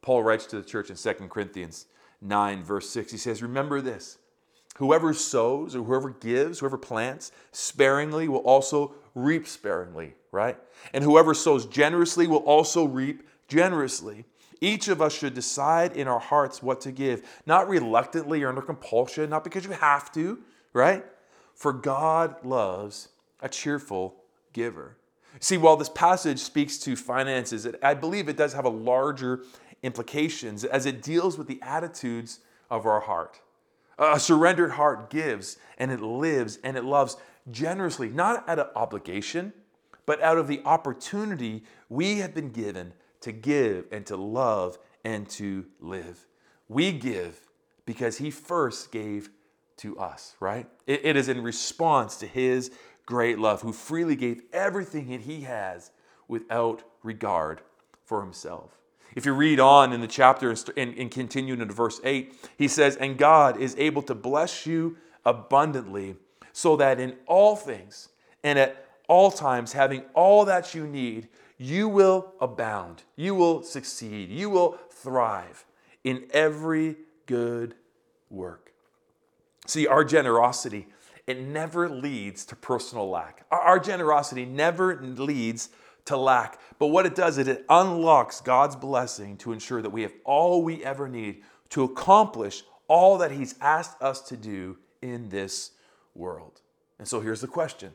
Paul 0.00 0.22
writes 0.22 0.46
to 0.46 0.56
the 0.56 0.66
church 0.66 0.90
in 0.90 0.96
2 0.96 1.28
Corinthians 1.28 1.86
9, 2.20 2.62
verse 2.62 2.88
6. 2.90 3.12
He 3.12 3.18
says, 3.18 3.42
Remember 3.42 3.80
this 3.80 4.18
Whoever 4.78 5.14
sows 5.14 5.76
or 5.76 5.84
whoever 5.84 6.10
gives, 6.10 6.58
whoever 6.58 6.78
plants 6.78 7.30
sparingly 7.52 8.28
will 8.28 8.38
also 8.38 8.94
reap 9.14 9.46
sparingly, 9.46 10.14
right? 10.32 10.58
And 10.92 11.04
whoever 11.04 11.32
sows 11.32 11.66
generously 11.66 12.26
will 12.26 12.38
also 12.38 12.84
reap 12.84 13.28
generously. 13.46 14.24
Each 14.60 14.88
of 14.88 15.00
us 15.00 15.12
should 15.12 15.34
decide 15.34 15.96
in 15.96 16.08
our 16.08 16.18
hearts 16.18 16.62
what 16.62 16.80
to 16.82 16.92
give, 16.92 17.22
not 17.46 17.68
reluctantly 17.68 18.42
or 18.42 18.48
under 18.48 18.62
compulsion, 18.62 19.30
not 19.30 19.44
because 19.44 19.64
you 19.64 19.72
have 19.72 20.10
to, 20.12 20.40
right? 20.72 21.04
For 21.54 21.72
God 21.72 22.44
loves 22.44 23.08
a 23.40 23.48
cheerful 23.48 24.16
giver. 24.52 24.96
See, 25.40 25.56
while 25.56 25.76
this 25.76 25.88
passage 25.88 26.38
speaks 26.38 26.78
to 26.78 26.96
finances, 26.96 27.68
I 27.82 27.94
believe 27.94 28.28
it 28.28 28.36
does 28.36 28.54
have 28.54 28.64
a 28.64 28.70
larger 28.70 29.42
implications 29.82 30.64
as 30.64 30.86
it 30.86 31.02
deals 31.02 31.36
with 31.36 31.46
the 31.46 31.60
attitudes 31.62 32.40
of 32.70 32.86
our 32.86 33.00
heart. 33.00 33.40
A 33.98 34.18
surrendered 34.18 34.72
heart 34.72 35.10
gives 35.10 35.56
and 35.78 35.90
it 35.90 36.00
lives 36.00 36.58
and 36.64 36.76
it 36.76 36.84
loves 36.84 37.16
generously, 37.50 38.08
not 38.08 38.48
out 38.48 38.58
of 38.58 38.70
obligation, 38.74 39.52
but 40.06 40.20
out 40.22 40.38
of 40.38 40.48
the 40.48 40.62
opportunity 40.64 41.64
we 41.88 42.18
have 42.18 42.34
been 42.34 42.50
given 42.50 42.92
to 43.20 43.32
give 43.32 43.86
and 43.92 44.04
to 44.06 44.16
love 44.16 44.78
and 45.04 45.28
to 45.30 45.66
live. 45.80 46.26
We 46.68 46.92
give 46.92 47.40
because 47.86 48.18
He 48.18 48.30
first 48.30 48.90
gave 48.90 49.30
to 49.78 49.98
us, 49.98 50.36
right? 50.40 50.68
it, 50.86 51.04
it 51.04 51.16
is 51.16 51.28
in 51.28 51.42
response 51.42 52.16
to 52.18 52.26
His 52.26 52.70
great 53.06 53.38
love, 53.38 53.62
who 53.62 53.72
freely 53.72 54.16
gave 54.16 54.42
everything 54.52 55.08
that 55.10 55.20
He 55.20 55.42
has 55.42 55.90
without 56.28 56.82
regard 57.02 57.60
for 58.04 58.20
Himself. 58.22 58.78
If 59.14 59.26
you 59.26 59.32
read 59.32 59.60
on 59.60 59.92
in 59.92 60.00
the 60.00 60.08
chapter 60.08 60.54
and, 60.76 60.98
and 60.98 61.10
continue 61.10 61.54
into 61.54 61.66
verse 61.66 62.00
8, 62.02 62.34
he 62.56 62.68
says, 62.68 62.96
And 62.96 63.16
God 63.16 63.60
is 63.60 63.74
able 63.78 64.02
to 64.02 64.14
bless 64.14 64.66
you 64.66 64.96
abundantly, 65.24 66.16
so 66.52 66.76
that 66.76 67.00
in 67.00 67.16
all 67.26 67.56
things 67.56 68.08
and 68.42 68.58
at 68.58 68.86
all 69.08 69.30
times, 69.30 69.72
having 69.72 70.02
all 70.14 70.44
that 70.46 70.74
you 70.74 70.86
need, 70.86 71.28
you 71.58 71.88
will 71.88 72.32
abound, 72.40 73.02
you 73.16 73.34
will 73.34 73.62
succeed, 73.62 74.30
you 74.30 74.50
will 74.50 74.78
thrive 74.90 75.64
in 76.02 76.26
every 76.32 76.96
good 77.26 77.74
work. 78.30 78.72
See, 79.66 79.86
our 79.86 80.04
generosity, 80.04 80.88
it 81.26 81.40
never 81.40 81.88
leads 81.88 82.44
to 82.46 82.56
personal 82.56 83.08
lack. 83.08 83.46
Our 83.50 83.78
generosity 83.78 84.44
never 84.44 85.00
leads 85.00 85.70
to 86.06 86.16
lack. 86.16 86.60
But 86.78 86.88
what 86.88 87.06
it 87.06 87.14
does 87.14 87.38
is 87.38 87.48
it 87.48 87.64
unlocks 87.68 88.40
God's 88.40 88.76
blessing 88.76 89.36
to 89.38 89.52
ensure 89.52 89.82
that 89.82 89.90
we 89.90 90.02
have 90.02 90.12
all 90.24 90.62
we 90.62 90.84
ever 90.84 91.08
need 91.08 91.42
to 91.70 91.84
accomplish 91.84 92.62
all 92.88 93.18
that 93.18 93.30
He's 93.30 93.54
asked 93.60 94.00
us 94.02 94.20
to 94.22 94.36
do 94.36 94.78
in 95.00 95.28
this 95.28 95.72
world. 96.14 96.60
And 96.98 97.08
so 97.08 97.20
here's 97.20 97.40
the 97.40 97.48
question 97.48 97.92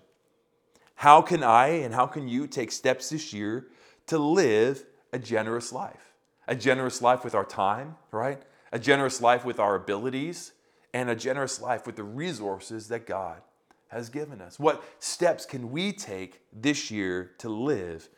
How 0.95 1.21
can 1.21 1.43
I 1.43 1.67
and 1.67 1.93
how 1.93 2.07
can 2.07 2.27
you 2.27 2.47
take 2.47 2.71
steps 2.71 3.09
this 3.09 3.33
year 3.33 3.67
to 4.07 4.17
live 4.17 4.85
a 5.13 5.19
generous 5.19 5.71
life? 5.71 6.13
A 6.47 6.55
generous 6.55 7.01
life 7.01 7.23
with 7.23 7.35
our 7.35 7.45
time, 7.45 7.95
right? 8.11 8.41
A 8.71 8.79
generous 8.79 9.21
life 9.21 9.45
with 9.45 9.59
our 9.59 9.75
abilities, 9.75 10.51
and 10.93 11.09
a 11.09 11.15
generous 11.15 11.61
life 11.61 11.85
with 11.85 11.95
the 11.95 12.03
resources 12.03 12.87
that 12.87 13.05
God 13.05 13.41
has 13.89 14.09
given 14.09 14.41
us? 14.41 14.57
What 14.57 14.83
steps 14.99 15.45
can 15.45 15.71
we 15.71 15.91
take 15.91 16.41
this 16.53 16.89
year 16.89 17.31
to 17.39 17.49
live 17.49 18.09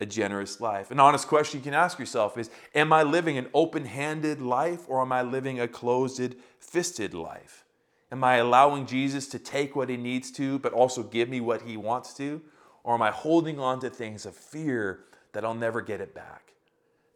a 0.00 0.06
generous 0.06 0.60
life? 0.60 0.90
An 0.90 1.00
honest 1.00 1.28
question 1.28 1.60
you 1.60 1.64
can 1.64 1.74
ask 1.74 1.98
yourself 1.98 2.38
is 2.38 2.50
Am 2.74 2.92
I 2.92 3.02
living 3.02 3.36
an 3.36 3.48
open 3.52 3.84
handed 3.86 4.40
life 4.40 4.82
or 4.88 5.02
am 5.02 5.12
I 5.12 5.22
living 5.22 5.60
a 5.60 5.68
closed 5.68 6.36
fisted 6.60 7.14
life? 7.14 7.64
Am 8.12 8.22
I 8.22 8.36
allowing 8.36 8.86
Jesus 8.86 9.26
to 9.28 9.38
take 9.38 9.74
what 9.74 9.88
he 9.88 9.96
needs 9.96 10.30
to, 10.32 10.58
but 10.60 10.72
also 10.72 11.02
give 11.02 11.28
me 11.28 11.40
what 11.40 11.62
he 11.62 11.76
wants 11.76 12.14
to? 12.14 12.40
Or 12.84 12.94
am 12.94 13.02
I 13.02 13.10
holding 13.10 13.58
on 13.58 13.80
to 13.80 13.90
things 13.90 14.26
of 14.26 14.36
fear 14.36 15.00
that 15.32 15.44
I'll 15.44 15.54
never 15.54 15.80
get 15.80 16.00
it 16.00 16.14
back? 16.14 16.52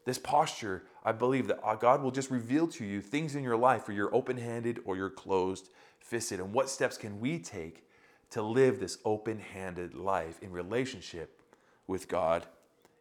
This 0.06 0.18
posture, 0.18 0.84
I 1.04 1.12
believe 1.12 1.48
that 1.48 1.62
uh, 1.62 1.74
God 1.74 2.02
will 2.02 2.10
just 2.10 2.30
reveal 2.30 2.66
to 2.68 2.84
you 2.84 3.02
things 3.02 3.34
in 3.34 3.42
your 3.42 3.58
life 3.58 3.86
where 3.86 3.94
you're 3.94 4.14
open 4.14 4.38
handed 4.38 4.80
or 4.86 4.96
you're 4.96 5.10
closed 5.10 5.68
fisted. 6.00 6.40
And 6.40 6.54
what 6.54 6.70
steps 6.70 6.96
can 6.96 7.20
we 7.20 7.38
take 7.38 7.84
to 8.30 8.42
live 8.42 8.78
this 8.78 8.98
open 9.04 9.38
handed 9.38 9.94
life 9.94 10.38
in 10.42 10.52
relationship 10.52 11.40
with 11.86 12.08
God 12.08 12.46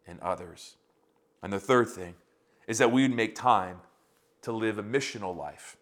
and 0.06 0.18
others. 0.20 0.76
And 1.42 1.52
the 1.52 1.60
third 1.60 1.88
thing 1.88 2.14
is 2.66 2.78
that 2.78 2.92
we 2.92 3.02
would 3.02 3.14
make 3.14 3.34
time 3.34 3.80
to 4.42 4.52
live 4.52 4.78
a 4.78 4.82
missional 4.82 5.36
life. 5.36 5.76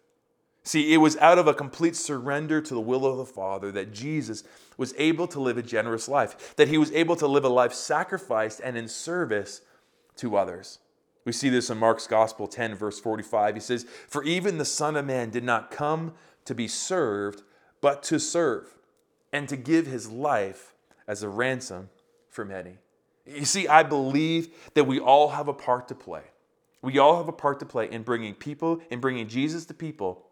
See, 0.63 0.93
it 0.93 0.97
was 0.97 1.15
out 1.17 1.37
of 1.37 1.47
a 1.47 1.53
complete 1.53 1.95
surrender 1.95 2.59
to 2.59 2.73
the 2.73 2.81
will 2.81 3.05
of 3.05 3.17
the 3.17 3.25
Father 3.25 3.71
that 3.71 3.93
Jesus 3.93 4.43
was 4.75 4.93
able 4.97 5.25
to 5.27 5.39
live 5.39 5.57
a 5.57 5.63
generous 5.63 6.09
life, 6.09 6.55
that 6.57 6.67
he 6.67 6.77
was 6.77 6.91
able 6.91 7.15
to 7.15 7.27
live 7.27 7.45
a 7.45 7.49
life 7.49 7.73
sacrificed 7.73 8.59
and 8.61 8.77
in 8.77 8.89
service 8.89 9.61
to 10.17 10.35
others. 10.35 10.79
We 11.23 11.31
see 11.31 11.49
this 11.49 11.69
in 11.69 11.77
Mark's 11.77 12.07
Gospel 12.07 12.47
10, 12.47 12.75
verse 12.75 12.99
45. 12.99 13.55
He 13.55 13.61
says, 13.61 13.85
For 14.09 14.23
even 14.23 14.57
the 14.57 14.65
Son 14.65 14.97
of 14.97 15.05
Man 15.05 15.29
did 15.29 15.43
not 15.43 15.71
come 15.71 16.13
to 16.43 16.53
be 16.53 16.67
served, 16.67 17.43
but 17.79 18.03
to 18.03 18.19
serve 18.19 18.76
and 19.31 19.47
to 19.49 19.57
give 19.57 19.87
his 19.87 20.09
life 20.09 20.73
as 21.07 21.23
a 21.23 21.29
ransom 21.29 21.89
for 22.29 22.45
many. 22.45 22.77
You 23.25 23.45
see, 23.45 23.67
I 23.67 23.83
believe 23.83 24.49
that 24.73 24.85
we 24.85 24.99
all 24.99 25.29
have 25.29 25.47
a 25.47 25.53
part 25.53 25.87
to 25.89 25.95
play. 25.95 26.23
We 26.81 26.99
all 26.99 27.17
have 27.17 27.27
a 27.27 27.33
part 27.33 27.59
to 27.59 27.65
play 27.65 27.89
in 27.89 28.03
bringing 28.03 28.33
people, 28.33 28.79
in 28.89 28.99
bringing 28.99 29.27
Jesus 29.27 29.65
to 29.65 29.73
people 29.73 30.27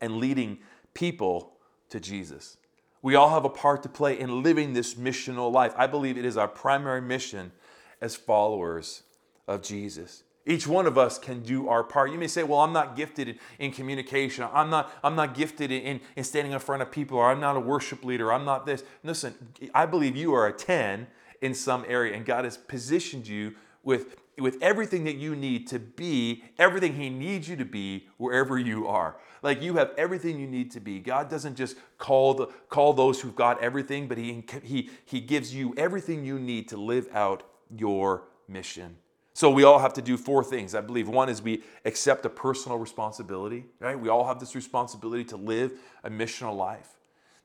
and 0.00 0.16
leading 0.16 0.58
people 0.94 1.52
to 1.90 2.00
Jesus. 2.00 2.56
We 3.02 3.14
all 3.14 3.30
have 3.30 3.44
a 3.44 3.50
part 3.50 3.82
to 3.84 3.88
play 3.88 4.18
in 4.18 4.42
living 4.42 4.72
this 4.72 4.94
missional 4.94 5.52
life. 5.52 5.72
I 5.76 5.86
believe 5.86 6.18
it 6.18 6.24
is 6.24 6.36
our 6.36 6.48
primary 6.48 7.00
mission 7.00 7.52
as 8.00 8.16
followers 8.16 9.04
of 9.46 9.62
Jesus. 9.62 10.24
Each 10.48 10.66
one 10.66 10.86
of 10.86 10.96
us 10.96 11.18
can 11.18 11.42
do 11.42 11.68
our 11.68 11.84
part. 11.84 12.10
You 12.10 12.16
may 12.18 12.26
say, 12.26 12.42
well, 12.42 12.60
I'm 12.60 12.72
not 12.72 12.96
gifted 12.96 13.28
in, 13.28 13.38
in 13.58 13.70
communication. 13.70 14.48
I'm 14.50 14.70
not, 14.70 14.90
I'm 15.04 15.14
not 15.14 15.34
gifted 15.34 15.70
in, 15.70 16.00
in 16.16 16.24
standing 16.24 16.52
in 16.52 16.58
front 16.58 16.80
of 16.80 16.90
people, 16.90 17.18
or 17.18 17.30
I'm 17.30 17.38
not 17.38 17.56
a 17.56 17.60
worship 17.60 18.02
leader. 18.02 18.32
I'm 18.32 18.46
not 18.46 18.64
this. 18.64 18.82
Listen, 19.04 19.34
I 19.74 19.84
believe 19.84 20.16
you 20.16 20.32
are 20.32 20.46
a 20.46 20.52
10 20.52 21.06
in 21.42 21.54
some 21.54 21.84
area, 21.86 22.16
and 22.16 22.24
God 22.24 22.46
has 22.46 22.56
positioned 22.56 23.28
you 23.28 23.56
with, 23.82 24.16
with 24.38 24.56
everything 24.62 25.04
that 25.04 25.16
you 25.16 25.36
need 25.36 25.66
to 25.68 25.78
be, 25.78 26.44
everything 26.58 26.94
He 26.94 27.10
needs 27.10 27.46
you 27.46 27.56
to 27.56 27.66
be 27.66 28.06
wherever 28.16 28.58
you 28.58 28.88
are. 28.88 29.16
Like 29.42 29.60
you 29.60 29.76
have 29.76 29.92
everything 29.98 30.40
you 30.40 30.46
need 30.46 30.70
to 30.70 30.80
be. 30.80 30.98
God 30.98 31.28
doesn't 31.28 31.56
just 31.56 31.76
call, 31.98 32.32
the, 32.32 32.46
call 32.70 32.94
those 32.94 33.20
who've 33.20 33.36
got 33.36 33.62
everything, 33.62 34.08
but 34.08 34.16
he, 34.16 34.42
he, 34.62 34.88
he 35.04 35.20
gives 35.20 35.54
you 35.54 35.74
everything 35.76 36.24
you 36.24 36.38
need 36.38 36.68
to 36.68 36.78
live 36.78 37.06
out 37.14 37.42
your 37.70 38.22
mission. 38.48 38.96
So 39.38 39.48
we 39.48 39.62
all 39.62 39.78
have 39.78 39.92
to 39.92 40.02
do 40.02 40.16
four 40.16 40.42
things. 40.42 40.74
I 40.74 40.80
believe 40.80 41.08
one 41.08 41.28
is 41.28 41.40
we 41.40 41.62
accept 41.84 42.26
a 42.26 42.28
personal 42.28 42.76
responsibility, 42.76 43.66
right? 43.78 43.96
We 43.96 44.08
all 44.08 44.26
have 44.26 44.40
this 44.40 44.56
responsibility 44.56 45.22
to 45.26 45.36
live 45.36 45.74
a 46.02 46.10
missional 46.10 46.56
life. 46.56 46.88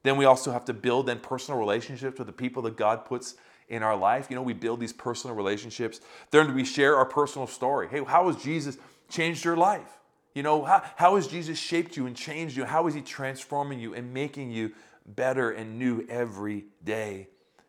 Then 0.01 0.17
we 0.17 0.25
also 0.25 0.51
have 0.51 0.65
to 0.65 0.73
build 0.73 1.05
then 1.05 1.19
personal 1.19 1.59
relationships 1.59 2.17
with 2.17 2.25
the 2.25 2.33
people 2.33 2.63
that 2.63 2.77
God 2.77 3.05
puts 3.05 3.35
in 3.69 3.83
our 3.83 3.95
life. 3.95 4.25
You 4.31 4.35
know, 4.35 4.41
we 4.41 4.53
build 4.53 4.79
these 4.79 4.91
personal 4.91 5.35
relationships. 5.35 6.01
Then 6.31 6.55
we 6.55 6.65
share 6.65 6.97
our 6.97 7.05
personal 7.05 7.45
story. 7.45 7.87
Hey, 7.89 8.03
how 8.03 8.25
has 8.25 8.41
Jesus 8.41 8.79
changed 9.07 9.45
your 9.45 9.55
life? 9.55 9.99
You 10.33 10.41
know, 10.41 10.63
how, 10.63 10.81
how 10.95 11.15
has 11.15 11.27
Jesus 11.27 11.59
shaped 11.59 11.95
you 11.95 12.07
and 12.07 12.15
changed 12.15 12.57
you? 12.57 12.65
How 12.65 12.87
is 12.87 12.95
He 12.95 13.01
transforming 13.01 13.79
you 13.79 13.93
and 13.93 14.11
making 14.11 14.49
you 14.49 14.71
better 15.05 15.51
and 15.51 15.77
new 15.77 16.07
every 16.09 16.65
day? 16.83 17.27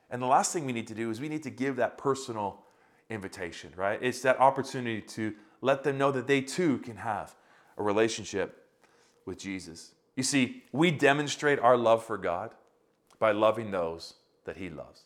And 0.08 0.22
the 0.22 0.26
last 0.26 0.54
thing 0.54 0.64
we 0.64 0.72
need 0.72 0.86
to 0.86 0.94
do 0.94 1.10
is 1.10 1.20
we 1.20 1.28
need 1.28 1.42
to 1.42 1.50
give 1.50 1.76
that 1.76 1.98
personal 1.98 2.63
invitation, 3.10 3.72
right? 3.76 3.98
It's 4.02 4.20
that 4.20 4.40
opportunity 4.40 5.00
to 5.02 5.34
let 5.60 5.82
them 5.82 5.98
know 5.98 6.10
that 6.10 6.26
they 6.26 6.40
too 6.40 6.78
can 6.78 6.96
have 6.96 7.34
a 7.76 7.82
relationship 7.82 8.66
with 9.26 9.38
Jesus. 9.38 9.92
You 10.16 10.22
see, 10.22 10.62
we 10.72 10.90
demonstrate 10.90 11.58
our 11.58 11.76
love 11.76 12.04
for 12.04 12.18
God 12.18 12.54
by 13.18 13.32
loving 13.32 13.70
those 13.70 14.14
that 14.44 14.56
He 14.56 14.70
loves. 14.70 15.02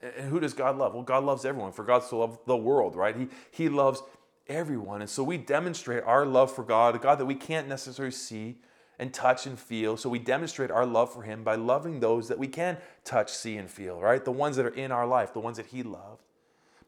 And 0.00 0.30
who 0.30 0.40
does 0.40 0.54
God 0.54 0.78
love? 0.78 0.94
Well, 0.94 1.02
God 1.02 1.24
loves 1.24 1.44
everyone. 1.44 1.72
For 1.72 1.84
God 1.84 2.04
so 2.04 2.18
loved 2.18 2.46
the 2.46 2.56
world, 2.56 2.94
right? 2.94 3.16
He, 3.16 3.28
he 3.50 3.68
loves 3.68 4.02
everyone. 4.46 5.00
And 5.00 5.10
so 5.10 5.22
we 5.22 5.36
demonstrate 5.36 6.04
our 6.04 6.24
love 6.24 6.54
for 6.54 6.62
God, 6.62 6.94
a 6.94 6.98
God 6.98 7.18
that 7.18 7.26
we 7.26 7.34
can't 7.34 7.68
necessarily 7.68 8.12
see 8.12 8.58
and 8.98 9.12
touch 9.12 9.46
and 9.46 9.58
feel. 9.58 9.96
So 9.96 10.08
we 10.08 10.18
demonstrate 10.18 10.70
our 10.70 10.86
love 10.86 11.12
for 11.12 11.22
Him 11.22 11.44
by 11.44 11.56
loving 11.56 12.00
those 12.00 12.28
that 12.28 12.38
we 12.38 12.48
can 12.48 12.78
touch, 13.04 13.32
see, 13.32 13.56
and 13.56 13.70
feel, 13.70 14.00
right? 14.00 14.24
The 14.24 14.32
ones 14.32 14.56
that 14.56 14.66
are 14.66 14.74
in 14.74 14.92
our 14.92 15.06
life, 15.06 15.32
the 15.32 15.40
ones 15.40 15.56
that 15.56 15.66
He 15.66 15.82
loved. 15.82 16.24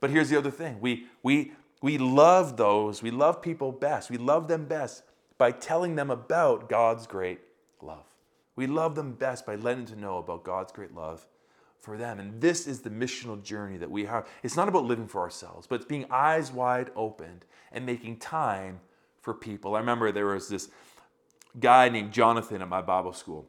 But 0.01 0.11
here's 0.11 0.31
the 0.31 0.39
other 0.39 0.51
thing 0.51 0.81
we, 0.81 1.07
we, 1.23 1.53
we 1.83 1.99
love 1.99 2.57
those, 2.57 3.03
we 3.03 3.11
love 3.11 3.41
people 3.41 3.73
best. 3.73 4.11
We 4.11 4.17
love 4.17 4.49
them 4.49 4.67
best 4.67 5.03
by 5.39 5.53
telling 5.53 5.95
them 5.95 6.11
about 6.11 6.69
God's 6.69 7.07
great 7.07 7.41
love. 7.81 8.05
We 8.57 8.67
love 8.67 8.95
them 8.95 9.13
best 9.13 9.47
by 9.47 9.55
letting 9.55 9.87
them 9.87 10.01
know 10.01 10.19
about 10.19 10.45
God's 10.45 10.73
great 10.73 10.95
love 10.95 11.27
for 11.81 11.97
them. 11.97 12.21
And 12.21 12.41
this 12.41 12.67
is 12.67 12.81
the 12.81 12.91
missional 12.91 13.43
journey 13.43 13.79
that 13.79 13.91
we 13.91 14.05
have. 14.05 14.29
It's 14.43 14.57
not 14.57 14.69
about 14.69 14.85
living 14.85 15.07
for 15.07 15.23
ourselves, 15.23 15.67
but 15.67 15.77
it's 15.77 15.87
being 15.87 16.05
eyes 16.11 16.53
wide 16.53 16.91
opened 16.95 17.47
and 17.73 17.87
making 17.87 18.19
time 18.19 18.81
for 19.23 19.33
people. 19.33 19.77
I 19.77 19.79
remember 19.79 20.13
there 20.13 20.27
was 20.27 20.49
this 20.49 20.69
guy 21.59 21.89
named 21.89 22.13
Jonathan 22.13 22.61
at 22.61 22.69
my 22.69 22.83
Bible 22.83 23.13
school, 23.13 23.47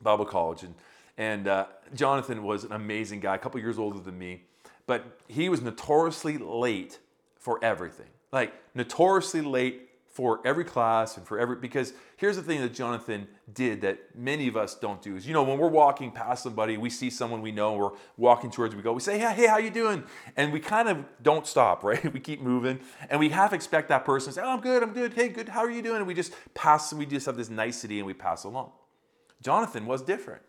Bible 0.00 0.24
college, 0.24 0.62
and 0.62 0.74
and 1.16 1.48
uh, 1.48 1.66
Jonathan 1.96 2.44
was 2.44 2.62
an 2.62 2.70
amazing 2.70 3.18
guy, 3.18 3.34
a 3.34 3.38
couple 3.38 3.60
years 3.60 3.76
older 3.76 3.98
than 3.98 4.16
me 4.16 4.42
but 4.88 5.20
he 5.28 5.50
was 5.50 5.60
notoriously 5.60 6.38
late 6.38 6.98
for 7.38 7.62
everything. 7.62 8.08
Like, 8.32 8.54
notoriously 8.74 9.42
late 9.42 9.82
for 10.06 10.40
every 10.44 10.64
class 10.64 11.16
and 11.16 11.24
for 11.24 11.38
every 11.38 11.54
because 11.54 11.92
here's 12.16 12.34
the 12.34 12.42
thing 12.42 12.60
that 12.60 12.74
Jonathan 12.74 13.28
did 13.52 13.82
that 13.82 14.00
many 14.16 14.48
of 14.48 14.56
us 14.56 14.74
don't 14.74 15.00
do 15.00 15.14
is 15.14 15.28
you 15.28 15.32
know 15.32 15.44
when 15.44 15.58
we're 15.58 15.68
walking 15.68 16.10
past 16.10 16.42
somebody 16.42 16.76
we 16.76 16.90
see 16.90 17.08
someone 17.08 17.40
we 17.40 17.52
know 17.52 17.76
we're 17.76 17.92
walking 18.16 18.50
towards 18.50 18.74
we 18.74 18.82
go 18.82 18.92
we 18.92 19.00
say 19.00 19.16
hey, 19.16 19.32
hey 19.32 19.46
how 19.46 19.58
you 19.58 19.70
doing? 19.70 20.02
And 20.36 20.52
we 20.52 20.58
kind 20.58 20.88
of 20.88 21.04
don't 21.22 21.46
stop 21.46 21.84
right? 21.90 22.12
We 22.12 22.18
keep 22.18 22.40
moving. 22.40 22.80
And 23.08 23.20
we 23.20 23.28
half 23.28 23.52
expect 23.52 23.90
that 23.90 24.04
person 24.04 24.30
to 24.30 24.34
say 24.34 24.42
oh 24.42 24.54
I'm 24.54 24.60
good 24.60 24.82
I'm 24.82 24.92
good. 24.92 25.12
Hey 25.14 25.28
good 25.28 25.50
how 25.50 25.60
are 25.60 25.70
you 25.70 25.82
doing? 25.82 25.98
And 25.98 26.06
we 26.06 26.14
just 26.14 26.32
pass 26.54 26.92
we 26.92 27.06
just 27.06 27.26
have 27.26 27.36
this 27.36 27.50
nicety 27.50 27.98
and 27.98 28.06
we 28.06 28.14
pass 28.14 28.42
along. 28.42 28.72
Jonathan 29.40 29.86
was 29.86 30.02
different. 30.02 30.42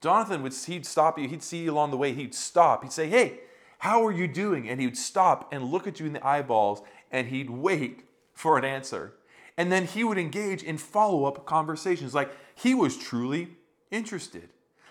Jonathan 0.00 0.42
would 0.42 0.54
he'd 0.54 0.86
stop 0.86 1.18
you 1.18 1.28
he'd 1.28 1.42
see 1.42 1.64
you 1.64 1.72
along 1.72 1.90
the 1.90 1.98
way 1.98 2.14
he'd 2.14 2.34
stop 2.34 2.82
he'd 2.82 2.92
say 2.92 3.08
hey 3.08 3.40
how 3.82 4.06
are 4.06 4.12
you 4.12 4.28
doing 4.28 4.68
and 4.68 4.78
he 4.78 4.86
would 4.86 4.96
stop 4.96 5.52
and 5.52 5.64
look 5.64 5.88
at 5.88 5.98
you 5.98 6.06
in 6.06 6.12
the 6.12 6.24
eyeballs 6.24 6.82
and 7.10 7.26
he'd 7.26 7.50
wait 7.50 8.04
for 8.32 8.56
an 8.56 8.64
answer. 8.64 9.12
And 9.56 9.72
then 9.72 9.86
he 9.86 10.04
would 10.04 10.18
engage 10.18 10.62
in 10.62 10.78
follow 10.78 11.24
up 11.24 11.44
conversations. 11.46 12.14
Like 12.14 12.30
he 12.54 12.76
was 12.76 12.96
truly 12.96 13.48
interested. 13.90 14.50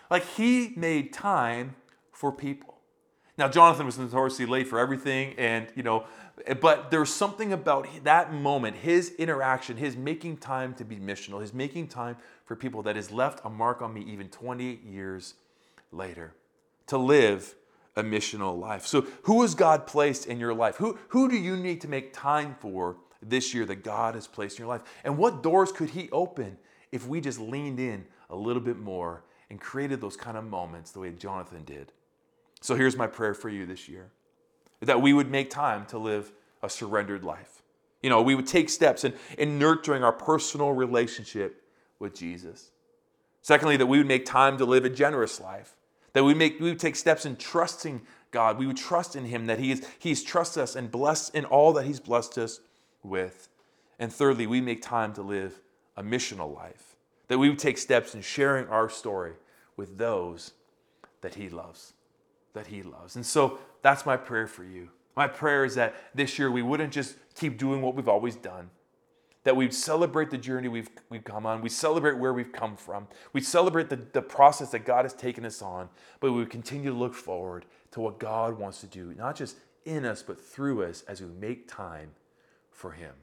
Like 0.09 0.25
he 0.25 0.73
made 0.75 1.13
time 1.13 1.75
for 2.11 2.33
people. 2.33 2.79
Now, 3.37 3.47
Jonathan 3.47 3.85
was 3.85 3.97
notoriously 3.97 4.45
late 4.45 4.67
for 4.67 4.77
everything, 4.77 5.35
and 5.37 5.67
you 5.73 5.83
know, 5.83 6.03
but 6.59 6.91
there's 6.91 7.09
something 7.09 7.53
about 7.53 7.87
that 8.03 8.33
moment, 8.33 8.75
his 8.75 9.15
interaction, 9.17 9.77
his 9.77 9.95
making 9.95 10.37
time 10.37 10.73
to 10.75 10.83
be 10.83 10.97
missional, 10.97 11.39
his 11.39 11.53
making 11.53 11.87
time 11.87 12.17
for 12.43 12.57
people 12.57 12.83
that 12.83 12.97
has 12.97 13.09
left 13.09 13.39
a 13.45 13.49
mark 13.49 13.81
on 13.81 13.93
me 13.93 14.01
even 14.01 14.27
28 14.27 14.83
years 14.83 15.35
later 15.93 16.33
to 16.87 16.97
live 16.97 17.55
a 17.95 18.03
missional 18.03 18.57
life. 18.57 18.85
So, 18.85 19.05
who 19.23 19.41
has 19.41 19.55
God 19.55 19.85
placed 19.85 20.25
in 20.25 20.39
your 20.39 20.53
life? 20.53 20.77
Who, 20.77 20.97
who 21.09 21.29
do 21.29 21.37
you 21.37 21.57
need 21.57 21.81
to 21.81 21.87
make 21.87 22.13
time 22.13 22.55
for 22.59 22.97
this 23.21 23.53
year 23.53 23.65
that 23.65 23.83
God 23.83 24.15
has 24.15 24.27
placed 24.27 24.57
in 24.57 24.63
your 24.63 24.69
life? 24.69 24.83
And 25.03 25.17
what 25.17 25.43
doors 25.43 25.71
could 25.71 25.89
He 25.89 26.09
open 26.11 26.57
if 26.91 27.07
we 27.07 27.21
just 27.21 27.39
leaned 27.39 27.79
in 27.79 28.05
a 28.29 28.35
little 28.35 28.61
bit 28.61 28.77
more 28.77 29.23
and 29.49 29.59
created 29.59 29.99
those 29.99 30.15
kind 30.15 30.37
of 30.37 30.45
moments 30.45 30.91
the 30.91 30.99
way 30.99 31.11
Jonathan 31.11 31.63
did? 31.65 31.91
So 32.61 32.75
here's 32.75 32.95
my 32.95 33.07
prayer 33.07 33.33
for 33.33 33.49
you 33.49 33.65
this 33.65 33.89
year 33.89 34.11
that 34.81 35.01
we 35.01 35.13
would 35.13 35.29
make 35.29 35.49
time 35.49 35.85
to 35.85 35.97
live 35.99 36.31
a 36.63 36.69
surrendered 36.69 37.23
life. 37.23 37.61
You 38.01 38.09
know, 38.09 38.21
we 38.21 38.33
would 38.33 38.47
take 38.47 38.69
steps 38.69 39.03
in, 39.03 39.13
in 39.37 39.59
nurturing 39.59 40.03
our 40.03 40.11
personal 40.11 40.71
relationship 40.73 41.63
with 41.99 42.15
Jesus. 42.15 42.71
Secondly, 43.43 43.77
that 43.77 43.85
we 43.85 43.99
would 43.99 44.07
make 44.07 44.25
time 44.25 44.57
to 44.57 44.65
live 44.65 44.85
a 44.85 44.89
generous 44.89 45.39
life. 45.39 45.75
That 46.13 46.23
we 46.23 46.33
make 46.33 46.59
we 46.59 46.69
would 46.69 46.79
take 46.79 46.95
steps 46.95 47.25
in 47.25 47.35
trusting 47.37 48.01
God. 48.31 48.57
We 48.57 48.67
would 48.67 48.77
trust 48.77 49.15
in 49.15 49.25
Him 49.25 49.45
that 49.47 49.59
He 49.59 49.71
is 49.71 49.87
He's 49.99 50.23
trusted 50.23 50.63
us 50.63 50.75
and 50.75 50.91
blessed 50.91 51.35
in 51.35 51.45
all 51.45 51.73
that 51.73 51.85
He's 51.85 51.99
blessed 51.99 52.37
us 52.37 52.59
with. 53.03 53.47
And 53.99 54.11
thirdly, 54.11 54.47
we 54.47 54.61
make 54.61 54.81
time 54.81 55.13
to 55.13 55.21
live 55.21 55.61
a 55.95 56.03
missional 56.03 56.55
life, 56.55 56.95
that 57.27 57.37
we 57.37 57.49
would 57.49 57.59
take 57.59 57.77
steps 57.77 58.15
in 58.15 58.21
sharing 58.21 58.67
our 58.67 58.89
story 58.89 59.33
with 59.77 59.97
those 59.97 60.53
that 61.21 61.35
He 61.35 61.49
loves, 61.49 61.93
that 62.53 62.67
He 62.67 62.81
loves. 62.81 63.15
And 63.15 63.25
so 63.25 63.59
that's 63.81 64.05
my 64.05 64.17
prayer 64.17 64.47
for 64.47 64.63
you. 64.63 64.89
My 65.15 65.27
prayer 65.27 65.65
is 65.65 65.75
that 65.75 65.95
this 66.15 66.39
year 66.39 66.49
we 66.49 66.61
wouldn't 66.61 66.93
just 66.93 67.15
keep 67.35 67.57
doing 67.57 67.81
what 67.81 67.95
we've 67.95 68.07
always 68.07 68.35
done, 68.35 68.69
that 69.43 69.55
we'd 69.55 69.73
celebrate 69.73 70.29
the 70.29 70.37
journey 70.37 70.67
we've, 70.67 70.89
we've 71.09 71.23
come 71.23 71.45
on. 71.45 71.61
We 71.61 71.69
celebrate 71.69 72.17
where 72.17 72.33
we've 72.33 72.51
come 72.51 72.75
from. 72.75 73.07
We 73.33 73.41
celebrate 73.41 73.89
the, 73.89 73.95
the 73.95 74.21
process 74.21 74.69
that 74.71 74.85
God 74.85 75.05
has 75.05 75.13
taken 75.13 75.45
us 75.45 75.61
on, 75.61 75.89
but 76.19 76.31
we 76.31 76.45
continue 76.45 76.91
to 76.91 76.97
look 76.97 77.15
forward 77.15 77.65
to 77.91 78.01
what 78.01 78.19
God 78.19 78.59
wants 78.59 78.81
to 78.81 78.87
do, 78.87 79.13
not 79.17 79.35
just 79.35 79.57
in 79.85 80.05
us, 80.05 80.21
but 80.21 80.39
through 80.39 80.83
us 80.83 81.03
as 81.07 81.21
we 81.21 81.27
make 81.27 81.67
time 81.67 82.11
for 82.69 82.91
Him. 82.91 83.13